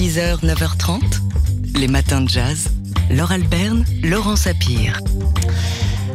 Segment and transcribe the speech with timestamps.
[0.00, 1.02] 6h, 9h30,
[1.78, 2.68] les matins de jazz.
[3.10, 4.98] Laure Alberne, Laurent Sapir.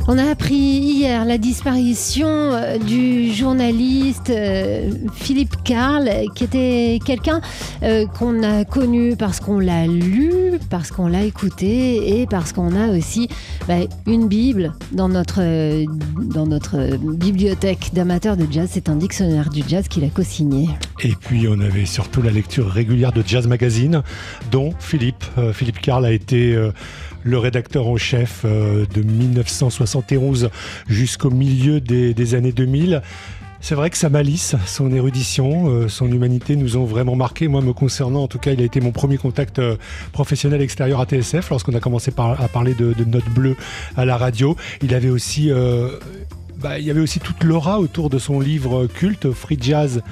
[0.08, 7.42] On a appris hier la disparition euh, du journaliste euh, Philippe Karl, qui était quelqu'un
[7.84, 12.76] euh, qu'on a connu parce qu'on l'a lu, parce qu'on l'a écouté et parce qu'on
[12.76, 13.28] a aussi
[13.68, 15.42] bah, une Bible dans notre,
[16.34, 18.70] dans notre bibliothèque d'amateurs de jazz.
[18.72, 20.70] C'est un dictionnaire du jazz qu'il a co-signé.
[21.04, 24.04] Et puis on avait surtout la lecture régulière de Jazz Magazine,
[24.52, 26.56] dont Philippe, Philippe Karl a été
[27.26, 30.50] le rédacteur en chef euh, de 1971
[30.88, 33.02] jusqu'au milieu des, années 2000.
[33.68, 37.48] C'est vrai que sa malice, son érudition, euh, son humanité nous ont vraiment marqué.
[37.48, 39.76] Moi, me concernant, en tout cas, il a été mon premier contact euh,
[40.12, 43.56] professionnel extérieur à TSF lorsqu'on a commencé à parler de, de notes bleues
[43.98, 44.56] à la radio.
[44.84, 45.50] Il aussi,
[46.60, 50.04] bah, il y avait aussi toute l'aura autour de son livre culte Free Jazz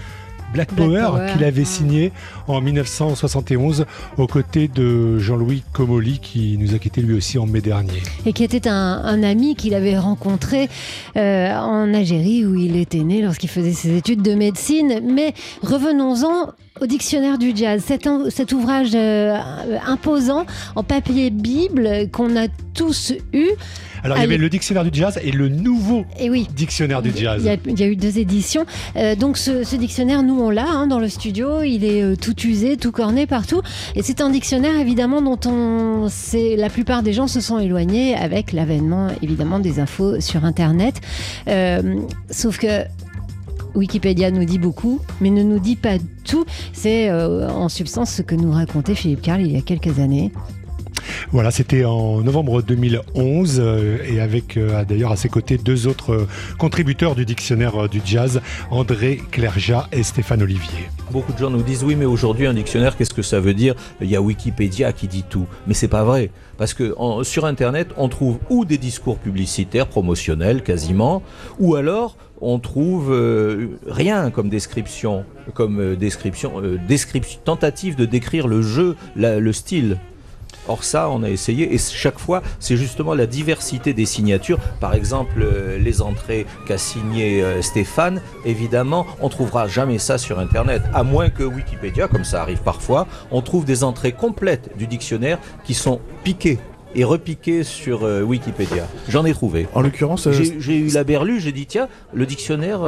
[0.54, 2.12] Black, Power, qu'il avait signé
[2.48, 3.86] en 1971
[4.18, 8.02] aux côtés de Jean-Louis Comolli qui nous a quitté lui aussi en mai dernier.
[8.26, 10.70] Et qui était un, ami qu'il avait rencontré
[11.18, 15.02] euh, en Algérie où il était né lorsqu'il faisait ses études de médecine.
[15.04, 19.38] Mais revenons-en au dictionnaire du jazz, cet, cet ouvrage euh,
[19.86, 20.46] imposant
[20.76, 23.50] en papier Bible qu'on a tous eu.
[24.04, 27.12] Alors, il y avait le dictionnaire du jazz et le nouveau et oui, dictionnaire du
[27.16, 27.42] jazz.
[27.66, 28.66] Il y, a, eu deux éditions.
[28.98, 31.62] Euh, donc, ce, dictionnaire, nous, l'a hein, dans le studio.
[31.64, 33.62] Il est euh, tout usé, tout corné partout.
[33.96, 38.16] Et c'est un dictionnaire, évidemment, dont on sait, la plupart des gens se sont éloignés
[38.16, 41.02] avec l'avènement, évidemment, des infos sur Internet.
[41.48, 42.84] Euh, sauf que
[43.76, 46.46] Wikipédia nous dit beaucoup, mais ne nous dit pas tout.
[46.74, 50.32] C'est en substance ce que nous racontait Philippe Carl il y a quelques années.
[51.32, 56.14] Voilà, c'était en novembre 2011 euh, et avec euh, d'ailleurs à ses côtés deux autres
[56.14, 60.90] euh, contributeurs du dictionnaire du jazz, André Clerja et Stéphane Olivier.
[61.12, 63.76] Beaucoup de gens nous disent oui, mais aujourd'hui un dictionnaire, qu'est-ce que ça veut dire?
[64.02, 66.30] Il y a Wikipédia qui dit tout, mais c'est pas vrai.
[66.58, 71.24] Parce que sur Internet, on trouve ou des discours publicitaires, promotionnels quasiment,
[71.60, 73.12] ou alors on trouve
[73.88, 79.98] rien comme description, comme description, description, tentative de décrire le jeu, le style
[80.68, 84.60] Or ça, on a essayé et chaque fois, c'est justement la diversité des signatures.
[84.80, 90.40] Par exemple, euh, les entrées qu'a signé euh, Stéphane, évidemment, on trouvera jamais ça sur
[90.40, 94.88] Internet, à moins que Wikipédia, comme ça arrive parfois, on trouve des entrées complètes du
[94.88, 96.60] dictionnaire qui sont piquées
[96.96, 98.88] et repiquées sur euh, Wikipédia.
[99.10, 99.68] J'en ai trouvé.
[99.74, 102.82] En l'occurrence, j'ai eu la berlue, j'ai dit tiens, le dictionnaire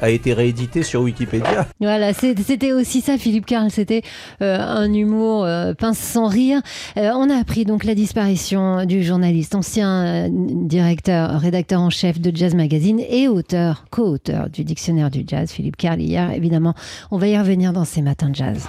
[0.00, 1.66] a été réédité sur Wikipédia.
[1.80, 3.70] Voilà, c'était aussi ça, Philippe Carl.
[3.70, 4.02] C'était
[4.42, 6.60] euh, un humour euh, pince sans rire.
[6.96, 12.34] Euh, on a appris donc la disparition du journaliste, ancien directeur, rédacteur en chef de
[12.34, 16.00] Jazz Magazine et auteur, co-auteur du dictionnaire du jazz, Philippe Carl.
[16.00, 16.74] Hier, évidemment,
[17.10, 18.66] on va y revenir dans ces matins de jazz.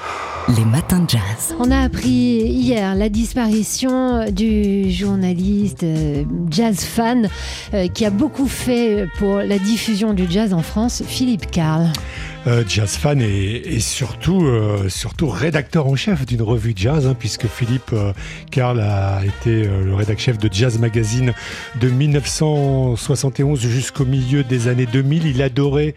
[0.57, 1.55] Les matins de jazz.
[1.59, 5.85] On a appris hier la disparition du journaliste
[6.49, 7.29] jazz fan
[7.93, 11.03] qui a beaucoup fait pour la diffusion du jazz en France.
[11.05, 11.89] Philippe Karl.
[12.47, 14.87] Euh, jazz fan et, surtout, euh,
[15.21, 18.13] rédacteur en chef d'une revue jazz, hein, puisque Philippe euh,
[18.49, 21.33] Karl a été le rédacteur chef de Jazz Magazine
[21.79, 25.27] de 1971 jusqu'au milieu des années 2000.
[25.27, 25.95] Il adorait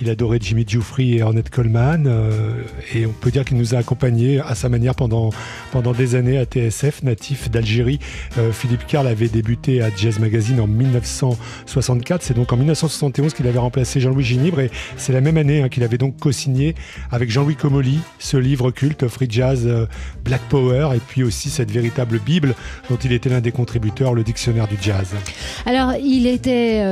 [0.00, 2.62] il adorait Jimmy Giuffry et Ornette Coleman euh,
[2.94, 5.30] et on peut dire qu'il nous a accompagnés à sa manière pendant,
[5.72, 7.98] pendant des années à TSF, natif d'Algérie.
[8.38, 12.22] Euh, Philippe Carl avait débuté à Jazz Magazine en 1964.
[12.22, 15.68] C'est donc en 1971 qu'il avait remplacé Jean-Louis Ginibre et c'est la même année hein,
[15.68, 16.74] qu'il avait donc co-signé
[17.10, 19.86] avec Jean-Louis Comolli ce livre culte Free Jazz euh,
[20.24, 22.54] Black Power et puis aussi cette véritable Bible
[22.88, 25.14] dont il était l'un des contributeurs, le dictionnaire du jazz.
[25.66, 26.82] Alors il était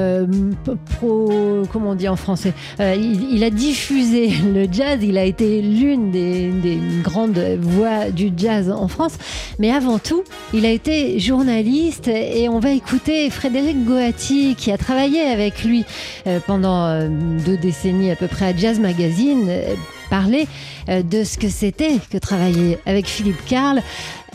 [0.97, 2.53] pro, comment on dit en français?
[2.97, 8.89] Il, a diffusé le jazz, il a été l'une des, grandes voix du jazz en
[8.89, 9.15] France,
[9.59, 14.79] mais avant tout, il a été journaliste et on va écouter Frédéric Goati qui a
[14.79, 15.85] travaillé avec lui
[16.27, 17.09] euh, pendant euh,
[17.45, 19.75] deux décennies à peu près à Jazz Magazine euh,
[20.11, 20.47] parler
[20.89, 23.83] de ce que c'était que travailler avec Philippe Karl.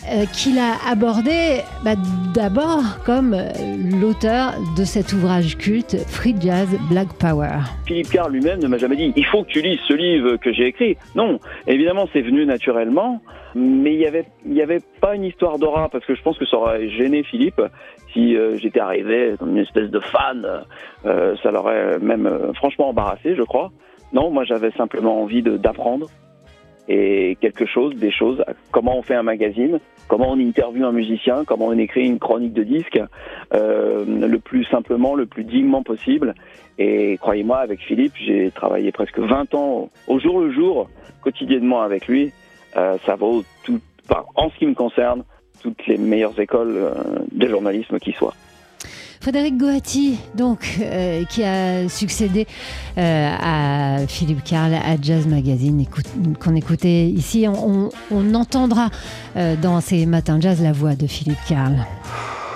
[0.09, 1.91] Euh, qu'il a abordé bah,
[2.33, 3.51] d'abord comme euh,
[4.01, 7.59] l'auteur de cet ouvrage culte, Free Jazz Black Power.
[7.85, 10.51] Philippe Carr lui-même ne m'a jamais dit il faut que tu lises ce livre que
[10.51, 10.97] j'ai écrit.
[11.13, 13.21] Non, évidemment, c'est venu naturellement,
[13.53, 16.47] mais il n'y avait, y avait pas une histoire d'aura parce que je pense que
[16.47, 17.61] ça aurait gêné Philippe
[18.11, 20.47] si euh, j'étais arrivé comme une espèce de fan.
[21.03, 23.71] ça l'aurait même franchement embarrassé, je crois.
[24.13, 26.07] Non, moi j'avais simplement envie d'apprendre
[26.91, 29.79] et quelque chose, des choses, comment on fait un magazine,
[30.09, 32.99] comment on interviewe un musicien, comment on écrit une chronique de disque,
[33.53, 36.35] euh, le plus simplement, le plus dignement possible.
[36.77, 40.89] Et croyez-moi, avec Philippe, j'ai travaillé presque 20 ans au jour le jour,
[41.21, 42.33] quotidiennement avec lui.
[42.75, 43.43] euh, ça vaut
[44.35, 45.23] en ce qui me concerne,
[45.61, 46.93] toutes les meilleures écoles euh,
[47.31, 48.33] de journalisme qui soient.
[49.21, 52.47] Frédéric Goati, donc, euh, qui a succédé
[52.97, 55.85] euh, à Philippe Carl à Jazz Magazine,
[56.39, 57.45] qu'on écoutait ici.
[57.47, 58.89] On entendra
[59.37, 61.85] euh, dans ces matins jazz la voix de Philippe Carl.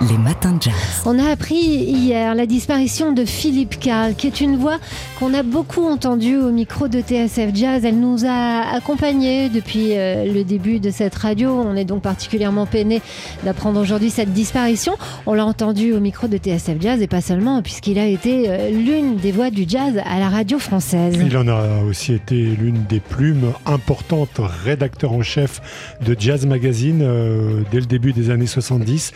[0.02, 0.74] Les matins de jazz.
[1.06, 4.78] On a appris hier la disparition de Philippe Carl, qui est une voix
[5.20, 7.86] qu'on a beaucoup entendue au micro de TSF Jazz.
[7.86, 11.50] Elle nous a accompagnés depuis euh, le début de cette radio.
[11.50, 13.02] On est donc particulièrement peiné
[13.46, 14.98] d'apprendre aujourd'hui cette disparition.
[15.26, 18.70] On l'a entendu au micro de TSF Jazz et pas seulement, puisqu'il a été euh,
[18.72, 21.16] l'une des voix du jazz à la radio française.
[21.26, 25.62] Il en a aussi été l'une des plumes importantes, rédacteur en chef
[26.06, 29.14] de Jazz Magazine euh, dès le début des années 70,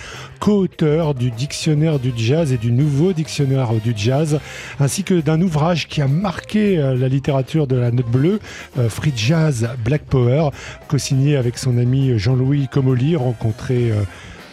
[1.18, 4.40] du dictionnaire du jazz et du nouveau dictionnaire du jazz,
[4.80, 8.40] ainsi que d'un ouvrage qui a marqué euh, la littérature de la note bleue,
[8.78, 10.50] euh, Free Jazz Black Power,
[10.88, 14.04] co-signé avec son ami Jean-Louis Comolli, rencontré euh,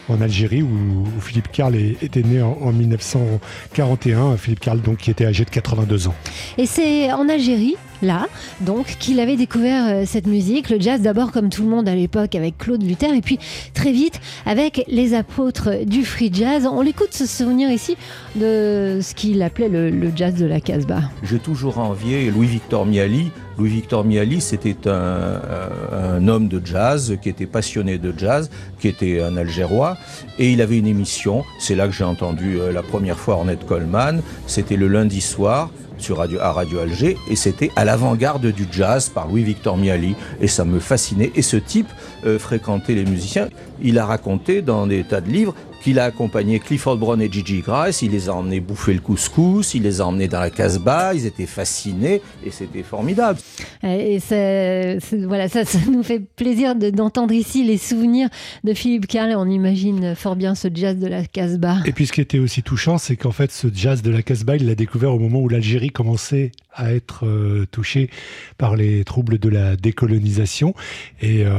[0.09, 4.37] en Algérie où, Philippe Carl était né en, en 1941.
[4.37, 6.15] Philippe Carl donc qui était âgé de 82 ans.
[6.57, 8.27] Et c'est en Algérie, là,
[8.61, 11.95] donc, qu'il avait découvert euh, cette musique, le jazz d'abord comme tout le monde à
[11.95, 13.39] l'époque avec Claude Luther, et puis
[13.73, 16.67] très vite avec les apôtres du free jazz.
[16.71, 17.95] On l'écoute se souvenir ici
[18.35, 21.01] de ce qu'il appelait le, jazz de la Casbah.
[21.23, 23.29] J'ai toujours envié Louis-Victor Miali.
[23.57, 28.87] Louis-Victor Miali, c'était un, un- un homme de jazz qui était passionné de jazz, qui
[28.87, 29.97] était un Algérois,
[30.37, 31.43] et il avait une émission.
[31.59, 34.21] C'est là que j'ai entendu euh, la première fois Ornette Coleman.
[34.45, 39.09] C'était le lundi soir sur radio, à Radio Alger, et c'était à l'avant-garde du jazz
[39.09, 41.31] par Louis-Victor Miali, et ça me fascinait.
[41.35, 41.89] Et ce type
[42.25, 43.49] euh, fréquentait les musiciens.
[43.81, 47.59] Il a raconté dans des tas de livres qu'il a accompagné Clifford Brown et Gigi
[47.61, 51.13] Grace, il les a emmenés bouffer le couscous, il les a emmenés dans la Casbah,
[51.13, 53.39] ils étaient fascinés et c'était formidable.
[53.83, 54.97] Et c'est-
[55.27, 58.29] voilà, ça, ça nous fait plaisir de- d'entendre ici les souvenirs
[58.63, 59.33] de Philippe Carl.
[59.37, 61.77] On imagine fort bien ce jazz de la Casbah.
[61.85, 64.55] Et puis ce qui était aussi touchant, c'est qu'en fait ce jazz de la Casbah,
[64.57, 68.09] il l'a découvert au moment où l'Algérie commençait à être euh, touchée
[68.57, 70.73] par les troubles de la décolonisation.
[71.21, 71.51] Et euh,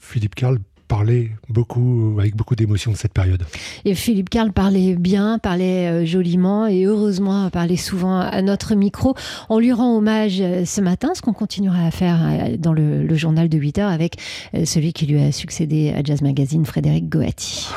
[0.00, 0.58] Philippe Carl
[0.88, 3.44] parlait beaucoup, avec beaucoup d'émotion de cette période.
[3.84, 9.14] Et Philippe Carl parlait bien, parlait euh, joliment et heureusement parlait souvent à notre micro.
[9.48, 13.02] On lui rend hommage euh, ce matin, ce qu'on continuera à faire euh, dans le,
[13.04, 14.16] le journal de 8 heures avec
[14.54, 17.68] euh, celui qui lui a succédé à Jazz Magazine, Frédéric Goati.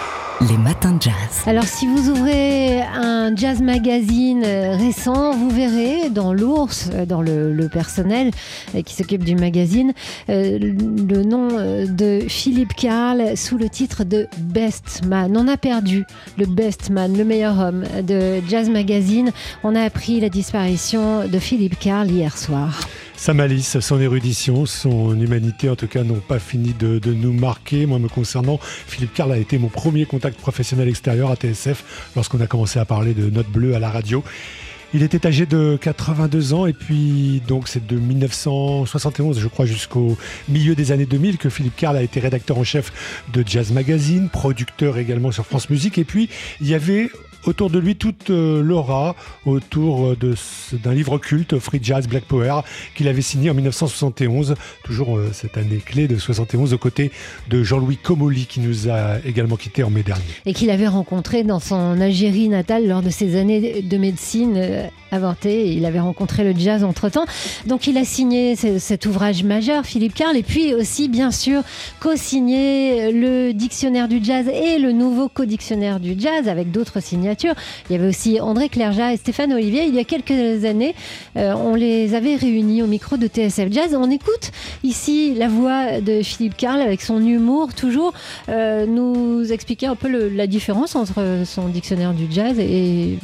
[0.48, 1.14] Les matins de jazz.
[1.48, 7.24] Alors si vous ouvrez un Jazz Magazine euh, récent, vous verrez dans l'ours, euh, dans
[7.24, 8.30] le, le personnel
[8.76, 9.94] euh, qui s'occupe du magazine,
[10.30, 12.97] euh, le nom euh, de Philippe Carl
[13.36, 15.38] sous le titre de Best Man.
[15.38, 16.06] On a perdu
[16.38, 19.32] le Best Man, le meilleur homme de Jazz Magazine.
[19.64, 22.80] On a appris la disparition de Philippe Carl hier soir.
[23.16, 27.86] Sa malice, son érudition, son humanité, en tout cas, n'ont pas fini de, nous marquer.
[27.86, 32.42] Moi, me concernant, Philippe Carl a été mon premier contact professionnel extérieur à TSF lorsqu'on
[32.42, 34.24] a commencé à parler de Note Bleue à la radio.
[34.94, 40.18] Il était âgé de 82 ans et puis donc c'est de 1971 je crois jusqu'au
[40.48, 42.92] milieu des années 2000 que Philippe Carl a été rédacteur en chef
[43.34, 45.98] de Jazz Magazine, producteur également sur France Musique.
[45.98, 46.30] Et puis
[46.62, 47.10] il y avait
[47.48, 49.16] autour de lui toute euh, l'aura
[49.46, 52.62] autour ce- d'un livre culte, Free Jazz Black Power,
[52.96, 57.12] qu'il avait signé en 1971, toujours euh, cette année clé de 71, aux côtés
[57.50, 60.24] de Jean-Louis Comolli, qui nous a également quittés en mai dernier.
[60.46, 64.88] et qu'il avait rencontré dans son Algérie natale lors de ses années de médecine euh,
[65.12, 65.74] avortée.
[65.74, 67.26] Il avait rencontré le jazz entre-temps.
[67.66, 71.62] Donc il a signé ce- cet ouvrage majeur, Philippe Carl, et puis aussi, bien sûr,
[72.18, 77.37] co-signé le dictionnaire du jazz et le nouveau co-dictionnaire du jazz avec d'autres signatures.
[77.44, 79.86] Il y avait aussi André Clerja et Stéphane Olivier.
[79.86, 80.96] Il y a quelques années,
[81.36, 83.96] euh, on les avait réunis au micro de TSF Jazz.
[83.96, 84.52] On écoute
[84.84, 88.14] ici la voix de Philippe Carl avec son humour toujours
[88.50, 93.20] euh, nous expliquer un peu la différence entre son dictionnaire du jazz et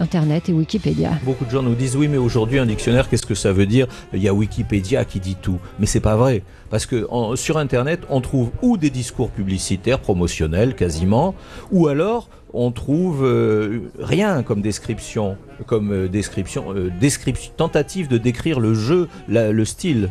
[0.00, 1.10] Internet et Wikipédia.
[1.24, 3.86] Beaucoup de gens nous disent oui, mais aujourd'hui un dictionnaire, qu'est-ce que ça veut dire?
[4.12, 7.06] Il y a Wikipédia qui dit tout, mais c'est pas vrai parce que
[7.36, 11.34] sur Internet on trouve ou des discours publicitaires promotionnels quasiment,
[11.70, 15.36] ou alors on trouve euh, rien comme description,
[15.66, 16.90] comme euh, description, euh,
[17.56, 20.10] tentative de décrire le jeu, le style.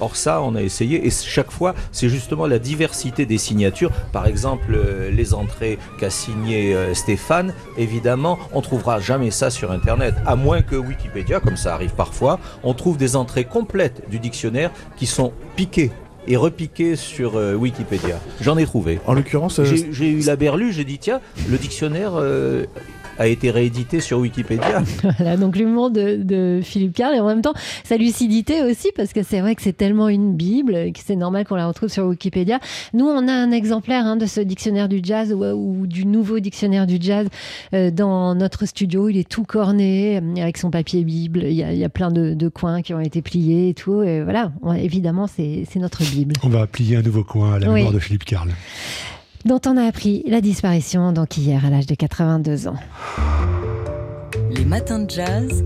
[0.00, 3.90] Or ça, on a essayé et chaque fois, c'est justement la diversité des signatures.
[4.12, 4.78] Par exemple,
[5.10, 10.76] les entrées qu'a signé Stéphane, évidemment, on trouvera jamais ça sur Internet, à moins que
[10.76, 15.90] Wikipédia, comme ça arrive parfois, on trouve des entrées complètes du dictionnaire qui sont piquées
[16.28, 18.20] et repiquées sur euh, Wikipédia.
[18.40, 19.00] J'en ai trouvé.
[19.06, 21.20] En l'occurrence, euh, J'ai j'ai eu la berlue, j'ai dit tiens,
[21.50, 22.66] le dictionnaire euh,
[23.18, 24.82] a été réédité sur Wikipédia.
[25.18, 29.12] Voilà, donc l'humour de, de Philippe Carl et en même temps sa lucidité aussi, parce
[29.12, 32.04] que c'est vrai que c'est tellement une Bible que c'est normal qu'on la retrouve sur
[32.06, 32.60] Wikipédia.
[32.94, 36.38] Nous, on a un exemplaire hein, de ce dictionnaire du jazz ou, ou du nouveau
[36.40, 37.26] dictionnaire du jazz
[37.74, 39.08] euh, dans notre studio.
[39.08, 41.42] Il est tout corné euh, avec son papier Bible.
[41.44, 43.74] Il y a, il y a plein de, de coins qui ont été pliés et
[43.74, 44.02] tout.
[44.02, 46.34] Et voilà, on- évidemment, c'est c'est notre Bible.
[46.44, 47.74] On va plier un nouveau coin à la Oui.
[47.76, 48.50] mémoire de Philippe Carl.
[49.44, 52.74] Dont on a appris la disparition donc hier à l'âge de 82 ans.
[54.50, 55.64] Les matins de jazz.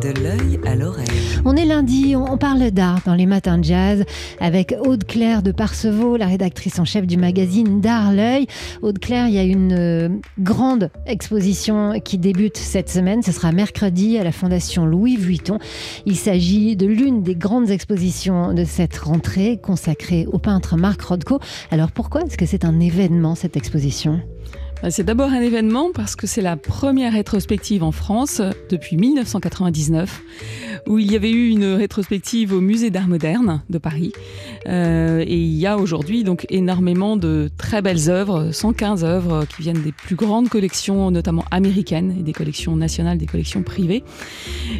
[0.00, 1.06] De l'œil à l'oreille.
[1.44, 4.04] On est lundi, on parle d'art dans les matins de jazz
[4.40, 8.46] avec Aude Claire de Parcevaux, la rédactrice en chef du magazine D'Art L'œil.
[8.82, 13.22] Aude Claire, il y a une euh, grande exposition qui débute cette semaine.
[13.22, 15.58] Ce sera mercredi à la Fondation Louis Vuitton.
[16.04, 21.40] Il s'agit de l'une des grandes expositions de cette rentrée consacrée au peintre Marc Rothko.
[21.70, 24.20] Alors pourquoi est-ce que c'est un événement cette exposition?
[24.90, 28.40] C'est d'abord un événement parce que c'est la première rétrospective en France
[28.70, 30.22] depuis 1999
[30.86, 34.12] où il y avait eu une rétrospective au musée d'art moderne de Paris
[34.68, 39.62] Euh, et il y a aujourd'hui donc énormément de très belles œuvres, 115 œuvres qui
[39.62, 44.02] viennent des plus grandes collections notamment américaines et des collections nationales, des collections privées.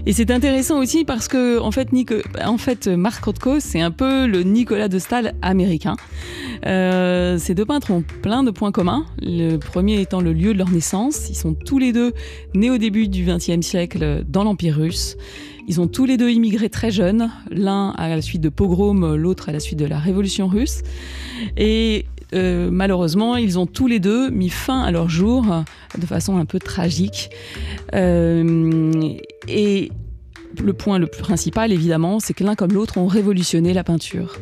[0.05, 1.89] Et c'est intéressant aussi parce que en fait,
[2.45, 5.95] en fait Marc Rothko c'est un peu le Nicolas de Stahl américain.
[6.67, 9.07] Euh, ces deux peintres ont plein de points communs.
[9.21, 11.29] Le premier étant le lieu de leur naissance.
[11.31, 12.13] Ils sont tous les deux
[12.55, 15.17] nés au début du XXe siècle dans l'Empire russe.
[15.69, 19.49] Ils ont tous les deux immigré très jeunes, l'un à la suite de pogroms, l'autre
[19.49, 20.83] à la suite de la Révolution russe.
[21.57, 25.45] Et euh, malheureusement, ils ont tous les deux mis fin à leur jour
[25.99, 27.31] de façon un peu tragique.
[27.95, 29.15] Euh,
[29.49, 29.91] et
[30.63, 34.37] le point le plus principal, évidemment, c'est que l'un comme l'autre ont révolutionné la peinture.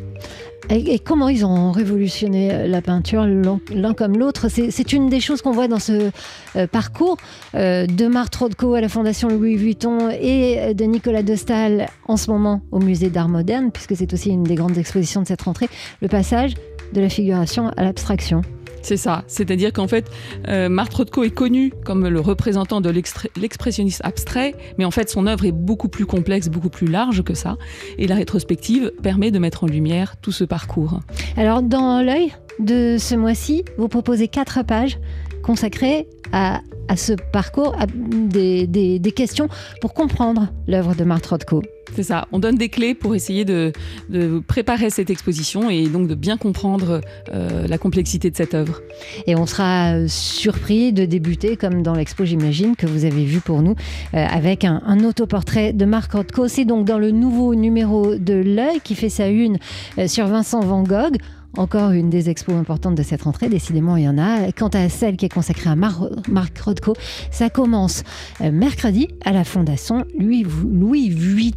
[0.71, 4.49] Et, comment ils ont révolutionné euh, la peinture l'un comme l'autre?
[4.49, 6.11] C'est une des choses qu'on voit dans ce
[6.57, 7.17] euh, parcours
[7.55, 12.17] euh, de Marc Rothko à la Fondation Louis Vuitton et de Nicolas de Staël en
[12.17, 15.43] ce moment au Musée d'Art Moderne, puisque c'est aussi une des grandes expositions de cette
[15.43, 15.69] rentrée,
[16.01, 16.55] le passage
[16.93, 18.43] de la figuration à l'abstraction.
[18.85, 19.25] C'est ça.
[19.29, 20.11] C'est-à-dire qu'en fait,
[20.49, 25.27] euh, Marc Rothko est connu comme le représentant de l'expressionnisme abstrait, mais en fait, son
[25.27, 27.57] œuvre est beaucoup plus complexe, beaucoup plus large que ça.
[27.97, 31.01] Et la rétrospective permet de mettre en lumière tout ce parcours.
[31.39, 34.99] Alors, dans l'œil de ce mois-ci, vous proposez quatre pages
[35.45, 39.49] consacrées à, à ce parcours, à des, des- des questions
[39.81, 41.63] pour comprendre l'œuvre de Marc Rothko.
[41.95, 42.27] C'est ça.
[42.33, 43.71] On donne des clés pour essayer de,
[44.09, 48.81] de préparer cette exposition et donc de bien comprendre euh, la complexité de cette œuvre.
[49.27, 53.41] Et on sera euh, surpris de débuter, comme dans l'expo, j'imagine, que vous avez vu
[53.41, 53.77] pour nous,
[54.15, 56.49] euh, avec un, un autoportrait de Marc Rothko.
[56.49, 59.59] C'est donc dans le nouveau numéro de L'œil qui fait sa une
[59.99, 61.19] euh, sur Vincent Van Gogh.
[61.57, 64.51] Encore une des expos importantes de cette rentrée, décidément il y en a.
[64.51, 66.95] Quant à celle qui est consacrée à Mar- Marc Rothko,
[67.31, 68.03] ça commence
[68.41, 71.55] euh, mercredi à la Fondation Louis, Louis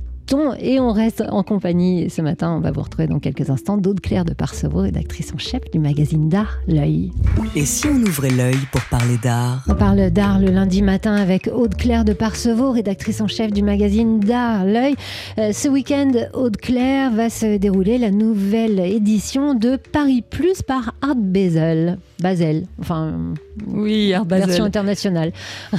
[0.59, 4.01] Et on reste en compagnie ce matin, on va vous retrouver dans quelques instants, d'Aude
[4.01, 7.11] Claire de Parcevaux, rédactrice en chef du magazine d'art L'œil.
[7.55, 9.63] Et si on ouvrait l'œil pour parler d'art?
[9.69, 13.63] On parle d'art le lundi matin avec Aude Claire de Parcevaux, rédactrice en chef du
[13.63, 14.95] magazine D'art L'œil.
[15.37, 20.93] Euh, ce week-end, Aude Claire va se dérouler la nouvelle édition de Paris Plus par
[21.01, 21.99] Art Basel.
[22.19, 23.33] Basel, enfin,
[23.65, 24.47] Oui, Art Basel.
[24.47, 25.31] version internationale.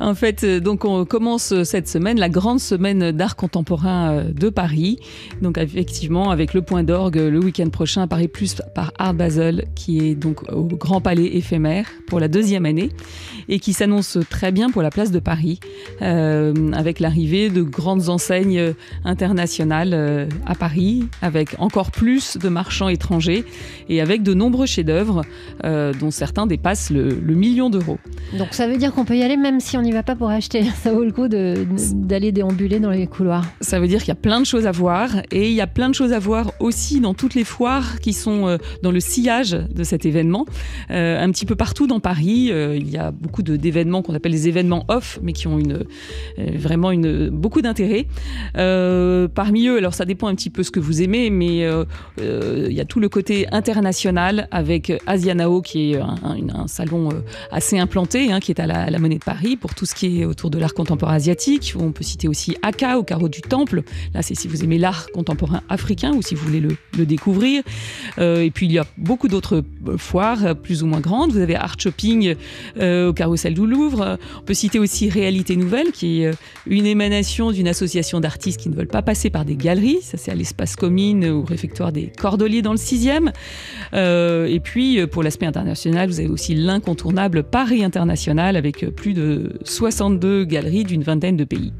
[0.00, 4.32] En fait, euh, donc on commence euh, cette semaine la grande semaine d'art contemporain euh,
[4.32, 4.98] de Paris.
[5.42, 9.66] Donc effectivement, avec le point d'orgue le week-end prochain à Paris Plus par Art Basel,
[9.74, 12.90] qui est donc au Grand Palais éphémère pour la deuxième année
[13.48, 15.58] et qui s'annonce très bien pour la place de Paris,
[16.02, 18.74] euh, avec l'arrivée de grandes enseignes
[19.04, 23.44] internationales à Paris, avec encore plus de marchands étrangers
[23.88, 25.22] et avec de nombreux chefs-d'œuvre,
[25.64, 27.98] euh, dont certains dépassent le, le million d'euros.
[28.38, 30.28] Donc ça veut dire qu'on peut y aller même si on n'y va pas pour
[30.30, 30.62] acheter.
[30.82, 33.44] Ça vaut le coup d'aller déambuler dans les couloirs.
[33.60, 35.66] Ça veut dire qu'il y a plein de choses à voir et il y a
[35.66, 39.00] plein de choses à voir aussi dans toutes les foires qui sont euh, dans le
[39.00, 40.46] sillage de cet événement.
[40.90, 44.32] Euh, un petit peu partout dans Paris, euh, il y a beaucoup d'événements qu'on appelle
[44.32, 45.72] les événements off, mais qui ont une,
[46.38, 48.06] euh, vraiment une, beaucoup d'intérêt.
[49.34, 51.66] Parmi eux, alors ça dépend un petit peu ce que vous aimez, mais
[52.18, 56.87] il y a tout le côté international avec Asianao qui est un, un- un salon
[56.94, 60.20] euh, assez implanté, hein, qui est à la, Monnaie de Paris pour tout ce qui
[60.20, 61.74] est autour de l'art contemporain asiatique.
[61.78, 63.82] On peut citer aussi Aka au carreau du temple.
[64.14, 67.62] Là, c'est si vous aimez l'art contemporain africain ou si vous voulez le, découvrir.
[68.18, 71.32] Euh, et puis, il y a beaucoup d'autres euh, foires plus ou moins grandes.
[71.32, 72.34] Vous avez Art Shopping
[72.78, 74.18] euh, au Carrousel du Louvre.
[74.38, 76.32] On peut citer aussi Réalité Nouvelle, qui est
[76.66, 80.00] une émanation d'une association d'artistes qui ne veulent pas passer par des galeries.
[80.02, 83.32] Ça, c'est à l'espace commune au réfectoire des Cordeliers dans le 6e.
[83.94, 89.58] Euh, et puis, pour l'aspect international, vous avez aussi l'incontournable Paris International avec plus de
[89.64, 91.72] 62 galeries d'une vingtaine de pays.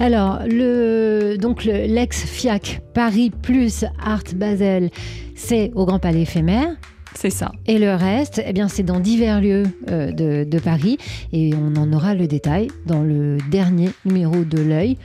[0.00, 4.90] Alors, le, donc le- l'ex-FIAC Paris plus Art Basel,
[5.34, 6.68] c'est au Grand Palais éphémère.
[7.14, 7.52] C'est ça.
[7.66, 10.98] Et le reste, eh bien, c'est dans divers lieux euh, de, de Paris.
[11.32, 14.96] Et on en aura le détail dans le dernier numéro de l'œil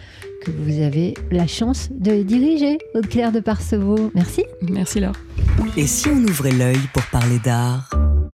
[0.45, 4.11] que vous avez la chance de diriger, Aude-Claire de Parcevaux.
[4.15, 4.43] Merci.
[4.69, 5.15] Merci Laure.
[5.77, 7.89] Et si on ouvrait l'œil pour parler d'art?